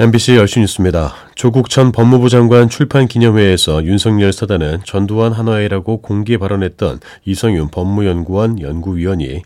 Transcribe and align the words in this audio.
MBC 0.00 0.36
열시 0.36 0.60
뉴스입니다. 0.60 1.12
조국 1.34 1.68
전 1.68 1.92
법무부 1.92 2.30
장관 2.30 2.70
출판 2.70 3.06
기념회에서 3.06 3.84
윤석열 3.84 4.32
사단은 4.32 4.80
전두환 4.86 5.34
한화회라고 5.34 6.00
공개 6.00 6.38
발언했던 6.38 7.00
이성윤 7.26 7.68
법무연구원 7.68 8.62
연구위원이 8.62 9.42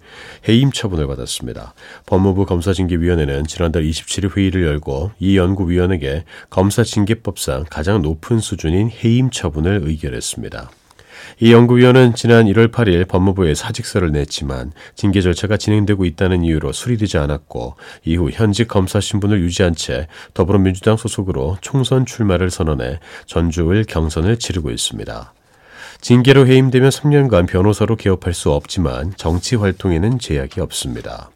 해임 0.48 0.70
처분을 0.70 1.08
받았습니다. 1.08 1.74
법무부 2.06 2.46
검사징계위원회는 2.46 3.48
지난달 3.48 3.82
27일 3.82 4.36
회의를 4.36 4.62
열고 4.62 5.10
이 5.18 5.36
연구위원에게 5.36 6.22
검사징계법상 6.50 7.64
가장 7.68 8.00
높은 8.02 8.38
수준인 8.38 8.92
해임 9.02 9.30
처분을 9.30 9.80
의결했습니다. 9.82 10.70
이 11.40 11.52
연구위원은 11.52 12.14
지난 12.14 12.46
1월 12.46 12.70
8일 12.70 13.08
법무부에 13.08 13.54
사직서를 13.54 14.12
냈지만 14.12 14.72
징계 14.94 15.20
절차가 15.20 15.56
진행되고 15.56 16.04
있다는 16.04 16.44
이유로 16.44 16.72
수리되지 16.72 17.18
않았고 17.18 17.76
이후 18.04 18.30
현직 18.30 18.68
검사 18.68 19.00
신분을 19.00 19.40
유지한 19.40 19.74
채 19.74 20.06
더불어민주당 20.34 20.96
소속으로 20.96 21.58
총선 21.60 22.06
출마를 22.06 22.50
선언해 22.50 23.00
전주을 23.26 23.84
경선을 23.84 24.38
치르고 24.38 24.70
있습니다. 24.70 25.32
징계로 26.00 26.46
해임되면 26.46 26.90
3년간 26.90 27.48
변호사로 27.48 27.96
개업할 27.96 28.34
수 28.34 28.50
없지만 28.52 29.14
정치 29.16 29.56
활동에는 29.56 30.18
제약이 30.18 30.60
없습니다. 30.60 31.30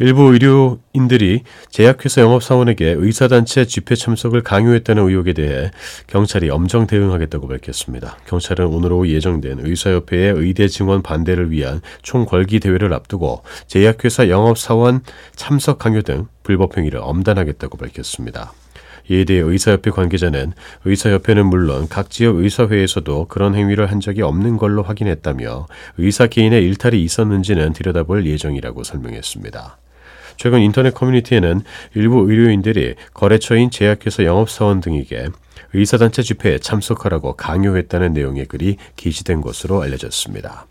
일부 0.00 0.32
의료인들이 0.32 1.42
제약회사 1.70 2.20
영업사원에게 2.22 2.94
의사단체 2.98 3.64
집회 3.64 3.96
참석을 3.96 4.42
강요했다는 4.42 5.08
의혹에 5.08 5.32
대해 5.32 5.72
경찰이 6.06 6.50
엄정 6.50 6.86
대응하겠다고 6.86 7.48
밝혔습니다. 7.48 8.16
경찰은 8.28 8.66
오늘 8.66 8.92
오후 8.92 9.08
예정된 9.08 9.58
의사협회의 9.60 10.34
의대 10.36 10.68
증원 10.68 11.02
반대를 11.02 11.50
위한 11.50 11.80
총궐기 12.02 12.60
대회를 12.60 12.94
앞두고 12.94 13.42
제약회사 13.66 14.28
영업사원 14.28 15.00
참석 15.34 15.78
강요 15.78 16.02
등 16.02 16.28
불법 16.44 16.76
행위를 16.76 17.00
엄단하겠다고 17.02 17.76
밝혔습니다. 17.76 18.52
이에 19.10 19.24
대해 19.24 19.40
의사협회 19.40 19.90
관계자는 19.90 20.52
의사협회는 20.84 21.46
물론 21.46 21.88
각 21.88 22.10
지역 22.10 22.36
의사회에서도 22.36 23.26
그런 23.26 23.56
행위를 23.56 23.90
한 23.90 23.98
적이 23.98 24.22
없는 24.22 24.58
걸로 24.58 24.82
확인했다며 24.82 25.66
의사 25.96 26.28
개인의 26.28 26.62
일탈이 26.64 27.02
있었는지는 27.02 27.72
들여다볼 27.72 28.26
예정이라고 28.26 28.84
설명했습니다. 28.84 29.78
최근 30.38 30.60
인터넷 30.62 30.94
커뮤니티에는 30.94 31.60
일부 31.94 32.20
의료인들이 32.30 32.94
거래처인 33.12 33.70
제약회사 33.70 34.24
영업사원 34.24 34.80
등에게 34.80 35.26
의사단체 35.74 36.22
집회에 36.22 36.58
참석하라고 36.58 37.34
강요했다는 37.34 38.14
내용의 38.14 38.46
글이 38.46 38.76
게시된 38.96 39.40
것으로 39.42 39.82
알려졌습니다. 39.82 40.66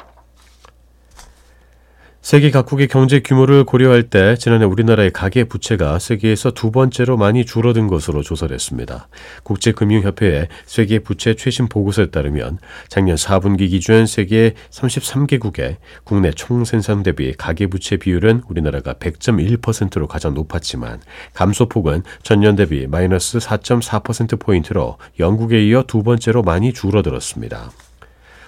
세계 2.27 2.51
각국의 2.51 2.89
경제 2.89 3.21
규모를 3.21 3.63
고려할 3.63 4.03
때 4.03 4.35
지난해 4.35 4.65
우리나라의 4.65 5.11
가계 5.11 5.45
부채가 5.45 5.97
세계에서 5.97 6.51
두 6.51 6.71
번째로 6.71 7.15
많이 7.15 7.45
줄어든 7.45 7.87
것으로 7.87 8.21
조사를 8.21 8.53
했습니다. 8.53 9.07
국제금융협회의 9.43 10.49
세계 10.65 10.99
부채 10.99 11.35
최신 11.35 11.69
보고서에 11.69 12.07
따르면 12.07 12.57
작년 12.89 13.15
4분기 13.15 13.69
기준 13.69 14.05
세계 14.05 14.55
33개국의 14.71 15.77
국내 16.03 16.31
총 16.31 16.65
생산 16.65 17.01
대비 17.01 17.31
가계 17.31 17.67
부채 17.67 17.95
비율은 17.95 18.43
우리나라가 18.49 18.95
100.1%로 18.95 20.09
가장 20.09 20.33
높았지만 20.33 20.99
감소폭은 21.33 22.03
전년 22.23 22.57
대비 22.57 22.87
마이너스 22.87 23.37
4.4%포인트로 23.37 24.97
영국에 25.17 25.65
이어 25.65 25.83
두 25.87 26.03
번째로 26.03 26.43
많이 26.43 26.73
줄어들었습니다. 26.73 27.71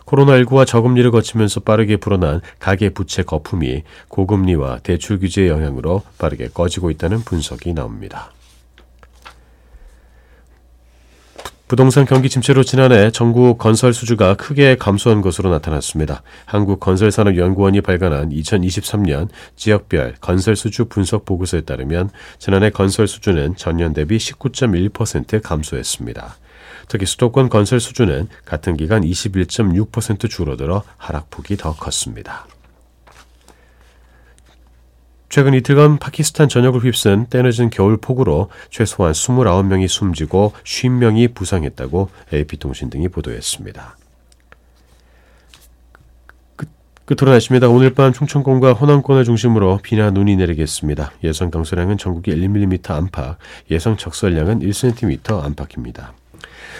코로나19와 0.10 0.66
저금리를 0.66 1.10
거치면서 1.12 1.62
빠르게 1.62 1.98
불어난 1.98 2.42
가계 2.60 2.90
부채 2.90 3.24
거품이 3.24 3.84
고금리와 4.08 4.80
대출 4.80 5.20
규제의 5.20 5.50
영향으로 5.50 6.02
빠르게 6.18 6.50
꺼지고 6.50 6.90
있다는 6.92 7.20
분석이 7.20 7.74
나옵니다. 7.74 8.32
부동산 11.68 12.06
경기 12.06 12.30
침체로 12.30 12.64
지난해 12.64 13.12
전국 13.12 13.60
건설 13.60 13.94
수주가 13.94 14.34
크게 14.34 14.76
감소한 14.76 15.22
것으로 15.22 15.52
나타났습니다. 15.52 16.24
한국건설산업연구원이 16.46 17.82
발간한 17.82 18.32
2023년 18.32 19.28
지역별 19.56 20.16
건설 20.20 20.56
수주 20.56 20.86
분석 20.86 21.26
보고서에 21.26 21.62
따르면 21.62 22.10
지난해 22.40 22.72
건설 22.72 23.08
수주는 23.08 23.56
전년 23.56 23.94
대비 23.94 24.18
19.1% 24.18 25.44
감소했습니다. 25.44 26.38
특히 26.90 27.06
수도권 27.06 27.48
건설 27.48 27.80
수준은 27.80 28.28
같은 28.44 28.76
기간 28.76 29.04
21.6% 29.04 30.30
줄어들어 30.30 30.84
하락폭이 30.98 31.56
더 31.56 31.74
컸습니다. 31.74 32.46
최근 35.30 35.54
이틀간 35.54 36.00
파키스탄 36.00 36.50
전역을 36.50 36.84
휩쓴 36.84 37.28
때늦은 37.28 37.70
겨울 37.70 37.98
폭우로 37.98 38.50
최소한 38.72 39.14
29명이 39.14 39.88
숨지고 39.88 40.54
50명이 40.64 41.36
부상했다고 41.36 42.10
AP통신 42.34 42.90
등이 42.90 43.10
보도했습니다. 43.10 43.96
끝으로 47.06 47.32
날씨입니다. 47.32 47.70
오늘 47.70 47.94
밤 47.94 48.14
충청권과 48.14 48.74
호남권을 48.74 49.24
중심으로 49.24 49.80
비나 49.84 50.10
눈이 50.10 50.36
내리겠습니다. 50.36 51.12
예상 51.24 51.52
강수량은 51.52 51.98
전국에 51.98 52.36
1mm 52.36 52.90
안팎, 52.92 53.38
예상 53.70 53.98
적설량은 53.98 54.60
1cm 54.60 55.44
안팎입니다. 55.44 56.14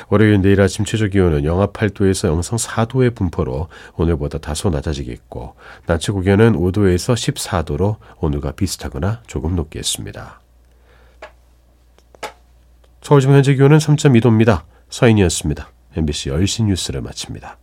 월요일 0.08 0.42
내일 0.42 0.62
아침 0.62 0.86
최저 0.86 1.08
기온은 1.08 1.44
영하 1.44 1.68
8도에서 1.68 2.28
영상 2.28 2.58
4도의 2.58 3.16
분포로 3.16 3.68
오늘보다 3.96 4.38
다소 4.40 4.70
낮아지겠고 4.70 5.56
낮 5.86 6.00
최고 6.00 6.22
기온은 6.22 6.54
5도에서 6.54 7.14
14도로 7.14 7.98
오늘과 8.20 8.54
비슷하거나 8.54 9.22
조금 9.28 9.56
높겠습니다. 9.56 10.40
서울 13.02 13.22
지금 13.22 13.36
현재 13.36 13.56
기온은 13.56 13.78
3.2도입니다. 13.78 14.64
서인이었습니다. 14.90 15.70
MBC 15.96 16.30
열신 16.30 16.68
뉴스를 16.68 17.02
마칩니다. 17.02 17.58